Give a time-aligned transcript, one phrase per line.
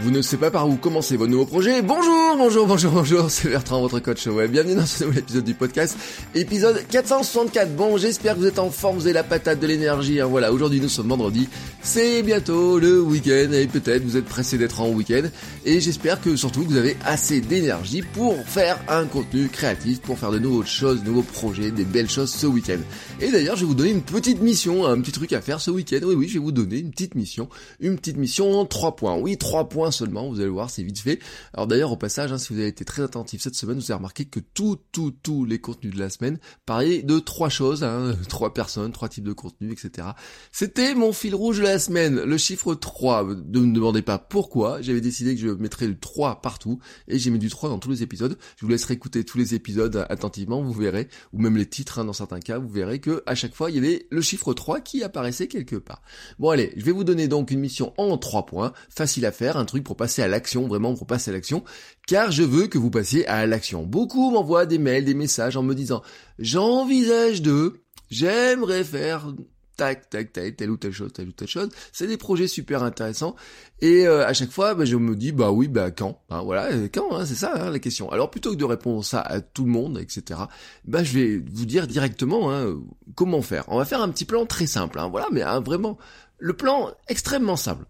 [0.00, 3.48] Vous ne savez pas par où commencer vos nouveaux projets Bonjour, bonjour, bonjour, bonjour, c'est
[3.48, 4.52] Bertrand, votre coach web.
[4.52, 5.98] Bienvenue dans ce nouvel épisode du podcast,
[6.36, 7.74] épisode 464.
[7.74, 10.20] Bon, j'espère que vous êtes en forme, vous avez la patate, de l'énergie.
[10.20, 10.26] Hein.
[10.26, 11.48] Voilà, aujourd'hui nous sommes vendredi,
[11.82, 15.24] c'est bientôt le week-end et peut-être vous êtes pressé d'être en week-end.
[15.64, 20.30] Et j'espère que surtout vous avez assez d'énergie pour faire un contenu créatif, pour faire
[20.30, 22.78] de nouvelles choses, de nouveaux projets, des belles choses ce week-end.
[23.20, 25.72] Et d'ailleurs, je vais vous donner une petite mission, un petit truc à faire ce
[25.72, 25.98] week-end.
[26.04, 27.48] Oui, oui, je vais vous donner une petite mission,
[27.80, 29.16] une petite mission en trois points.
[29.16, 31.20] Oui, trois points seulement, vous allez voir, c'est vite fait.
[31.54, 33.98] Alors d'ailleurs, au passage, hein, si vous avez été très attentif cette semaine, vous avez
[33.98, 38.16] remarqué que tout, tout, tous les contenus de la semaine parlaient de trois choses, hein,
[38.28, 40.08] trois personnes, trois types de contenus, etc.
[40.52, 43.24] C'était mon fil rouge de la semaine, le chiffre 3.
[43.24, 47.30] Ne me demandez pas pourquoi, j'avais décidé que je mettrais le 3 partout, et j'ai
[47.30, 48.36] mis du 3 dans tous les épisodes.
[48.56, 52.04] Je vous laisserai écouter tous les épisodes attentivement, vous verrez, ou même les titres hein,
[52.04, 54.80] dans certains cas, vous verrez que à chaque fois, il y avait le chiffre 3
[54.80, 56.02] qui apparaissait quelque part.
[56.38, 59.56] Bon allez, je vais vous donner donc une mission en 3 points, facile à faire,
[59.56, 61.64] un truc pour passer à l'action, vraiment pour passer à l'action,
[62.06, 63.84] car je veux que vous passiez à l'action.
[63.84, 66.02] Beaucoup m'envoient des mails, des messages en me disant
[66.38, 69.32] j'envisage de, j'aimerais faire
[69.78, 71.68] tac, tac, tac, telle ou telle chose, telle ou telle chose.
[71.92, 73.36] C'est des projets super intéressants.
[73.80, 76.20] Et euh, à chaque fois, bah, je me dis, bah oui, bah quand?
[76.28, 78.10] Hein, Voilà, euh, quand hein, C'est ça hein, la question.
[78.10, 80.40] Alors plutôt que de répondre ça à tout le monde, etc.,
[80.84, 82.76] bah je vais vous dire directement hein,
[83.14, 83.64] comment faire.
[83.68, 85.96] On va faire un petit plan très simple, voilà, mais vraiment,
[86.38, 87.86] le plan extrêmement simple.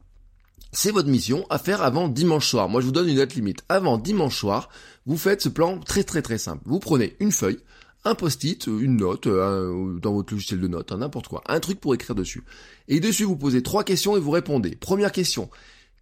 [0.72, 2.68] C'est votre mission à faire avant dimanche soir.
[2.68, 3.62] Moi, je vous donne une date limite.
[3.68, 4.68] Avant dimanche soir,
[5.06, 6.62] vous faites ce plan très très très simple.
[6.66, 7.58] Vous prenez une feuille,
[8.04, 11.80] un post-it, une note, euh, dans votre logiciel de notes, hein, n'importe quoi, un truc
[11.80, 12.44] pour écrire dessus.
[12.86, 14.76] Et dessus, vous posez trois questions et vous répondez.
[14.76, 15.48] Première question,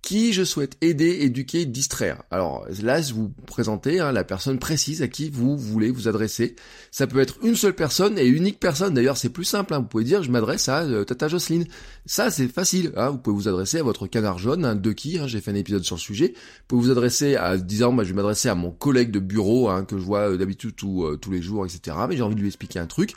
[0.07, 2.23] qui je souhaite aider, éduquer, distraire.
[2.31, 6.55] Alors là, vous présentez hein, la personne précise à qui vous voulez vous adresser.
[6.93, 8.95] Ça peut être une seule personne et unique personne.
[8.95, 9.75] D'ailleurs, c'est plus simple.
[9.75, 9.81] Hein.
[9.81, 11.67] Vous pouvez dire, je m'adresse à euh, Tata Jocelyne.
[12.05, 12.93] Ça, c'est facile.
[12.97, 13.11] Hein.
[13.11, 15.97] Vous pouvez vous adresser à votre canard jaune, de qui J'ai fait un épisode sur
[15.97, 16.35] le sujet.
[16.37, 19.69] Vous pouvez vous adresser à, disant, moi, je vais m'adresser à mon collègue de bureau
[19.89, 21.97] que je vois euh, d'habitude euh, tous les jours, etc.
[22.09, 23.15] Mais j'ai envie de lui expliquer un truc.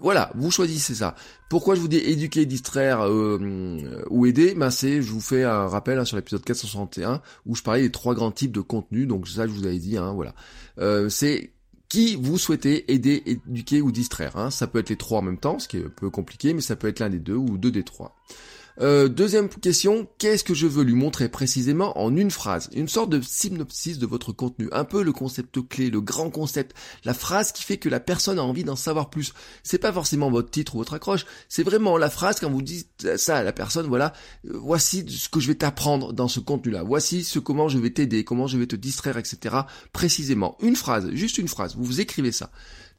[0.00, 1.14] Voilà, vous choisissez ça.
[1.48, 4.54] Pourquoi je vous dis éduquer, distraire euh, ou aider?
[4.54, 7.92] Ben c'est, je vous fais un rappel hein, sur l'épisode 461 où je parlais des
[7.92, 9.06] trois grands types de contenus.
[9.06, 10.34] Donc ça, je vous avais dit, hein, voilà.
[10.78, 11.52] Euh, c'est
[11.88, 14.36] qui vous souhaitez aider, éduquer ou distraire.
[14.36, 14.50] Hein.
[14.50, 16.60] Ça peut être les trois en même temps, ce qui est un peu compliqué, mais
[16.60, 18.16] ça peut être l'un des deux ou deux des trois.
[18.80, 23.08] Euh, deuxième question, qu'est-ce que je veux lui montrer précisément en une phrase Une sorte
[23.10, 27.52] de synopsis de votre contenu, un peu le concept clé, le grand concept, la phrase
[27.52, 29.32] qui fait que la personne a envie d'en savoir plus.
[29.62, 33.16] C'est pas forcément votre titre ou votre accroche, c'est vraiment la phrase quand vous dites
[33.16, 34.12] ça à la personne, voilà,
[34.46, 37.90] euh, voici ce que je vais t'apprendre dans ce contenu-là, voici ce comment je vais
[37.90, 39.56] t'aider, comment je vais te distraire, etc.
[39.92, 42.50] Précisément, une phrase, juste une phrase, vous vous écrivez ça.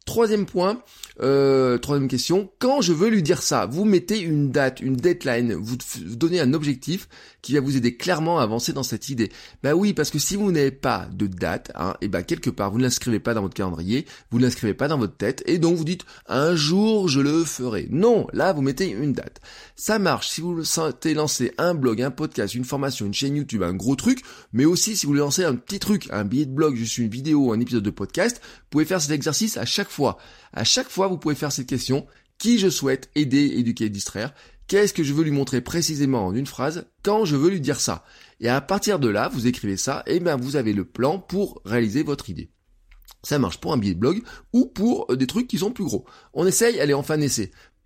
[0.07, 0.81] Troisième point,
[1.19, 5.53] euh, troisième question, quand je veux lui dire ça, vous mettez une date, une deadline,
[5.53, 5.75] vous,
[6.15, 7.09] donnez un objectif
[7.41, 9.29] qui va vous aider clairement à avancer dans cette idée.
[9.63, 12.71] Bah oui, parce que si vous n'avez pas de date, hein, et ben quelque part
[12.71, 15.57] vous ne l'inscrivez pas dans votre calendrier, vous ne l'inscrivez pas dans votre tête, et
[15.57, 17.87] donc vous dites un jour je le ferai.
[17.91, 19.41] Non, là vous mettez une date.
[19.75, 23.61] Ça marche si vous sentez lancer un blog, un podcast, une formation, une chaîne YouTube,
[23.61, 24.21] un gros truc,
[24.53, 27.09] mais aussi si vous voulez lancer un petit truc, un billet de blog, juste une
[27.09, 30.89] vidéo, un épisode de podcast, vous pouvez faire cet exercice à chaque fois à chaque
[30.89, 32.05] fois, vous pouvez faire cette question.
[32.37, 34.33] Qui je souhaite aider, éduquer, distraire?
[34.67, 37.79] Qu'est-ce que je veux lui montrer précisément en une phrase quand je veux lui dire
[37.79, 38.03] ça?
[38.39, 41.61] Et à partir de là, vous écrivez ça, et bien vous avez le plan pour
[41.65, 42.51] réaliser votre idée.
[43.23, 44.21] Ça marche pour un billet de blog
[44.53, 46.05] ou pour euh, des trucs qui sont plus gros.
[46.33, 47.17] On essaye, allez, enfin.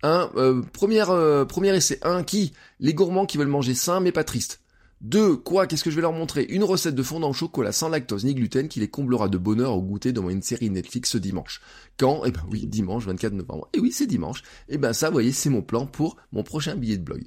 [0.04, 1.98] Un, euh, premier, euh, premier essai.
[2.02, 2.52] Un, qui?
[2.80, 4.60] Les gourmands qui veulent manger sain mais pas triste.
[5.02, 6.44] Deux, quoi Qu'est-ce que je vais leur montrer?
[6.44, 9.74] Une recette de fondant au chocolat sans lactose ni gluten qui les comblera de bonheur
[9.74, 11.60] au goûter devant une série Netflix ce dimanche.
[11.98, 12.22] Quand?
[12.24, 13.68] Eh ben oui, dimanche 24 novembre.
[13.72, 14.42] Et oui, c'est dimanche.
[14.68, 17.24] Et eh ben ça, vous voyez, c'est mon plan pour mon prochain billet de blog.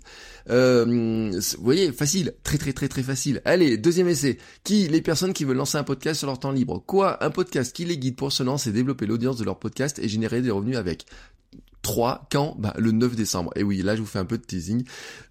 [0.49, 3.41] Euh, vous voyez, facile, très très très très facile.
[3.43, 4.37] Allez, deuxième essai.
[4.63, 6.81] Qui Les personnes qui veulent lancer un podcast sur leur temps libre?
[6.85, 7.21] Quoi?
[7.21, 10.07] Un podcast qui les guide pour se lancer et développer l'audience de leur podcast et
[10.07, 11.05] générer des revenus avec
[11.85, 13.51] 3 quand bah, Le 9 décembre.
[13.55, 14.83] Et oui, là je vous fais un peu de teasing.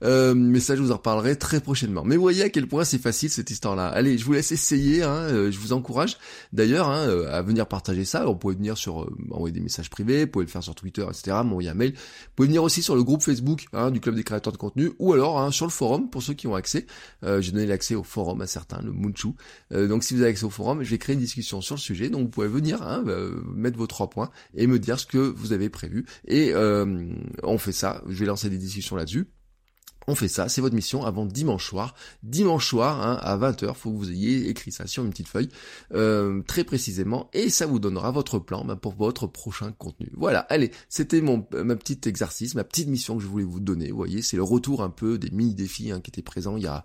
[0.04, 2.04] Euh, mais ça je vous en reparlerai très prochainement.
[2.04, 3.88] Mais voyez à quel point c'est facile cette histoire-là.
[3.88, 6.16] Allez, je vous laisse essayer, hein, euh, je vous encourage
[6.52, 8.24] d'ailleurs hein, euh, à venir partager ça.
[8.24, 11.38] Vous pouvez venir sur envoyer des messages privés, vous pouvez le faire sur Twitter, etc.
[11.44, 11.90] M'envoyer un mail.
[11.94, 14.92] Vous pouvez venir aussi sur le groupe Facebook hein, du Club des créateurs de contenu
[15.00, 16.86] ou alors hein, sur le forum pour ceux qui ont accès.
[17.40, 19.30] J'ai donné l'accès au forum à certains, le Munchu.
[19.72, 22.10] donc si vous avez accès au forum, je vais créer une discussion sur le sujet.
[22.10, 23.02] Donc vous pouvez venir hein,
[23.54, 26.04] mettre vos trois points et me dire ce que vous avez prévu.
[26.28, 27.06] Et euh,
[27.42, 29.26] on fait ça, je vais lancer des discussions là-dessus.
[30.06, 31.94] On fait ça, c'est votre mission avant dimanche soir.
[32.22, 35.48] Dimanche soir, hein, à 20h, faut que vous ayez écrit ça sur une petite feuille,
[35.94, 40.10] euh, très précisément, et ça vous donnera votre plan bah, pour votre prochain contenu.
[40.14, 43.90] Voilà, allez, c'était mon ma petite exercice, ma petite mission que je voulais vous donner.
[43.90, 46.66] Vous voyez, c'est le retour un peu des mini-défis hein, qui étaient présents il y
[46.66, 46.84] a,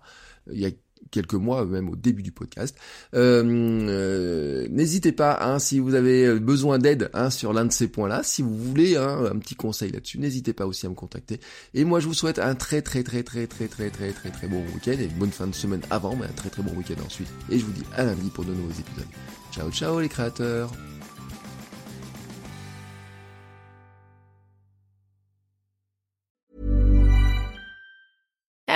[0.50, 0.70] il y a
[1.10, 2.76] quelques mois, même au début du podcast.
[3.14, 7.88] Euh, euh, n'hésitez pas, hein, si vous avez besoin d'aide hein, sur l'un de ces
[7.88, 11.40] points-là, si vous voulez hein, un petit conseil là-dessus, n'hésitez pas aussi à me contacter.
[11.74, 14.48] Et moi, je vous souhaite un très très très très très très très très très
[14.48, 17.02] bon week-end et une bonne fin de semaine avant, mais un très très bon week-end
[17.04, 17.28] ensuite.
[17.50, 19.08] Et je vous dis à lundi pour de nouveaux épisodes.
[19.52, 20.70] Ciao ciao les créateurs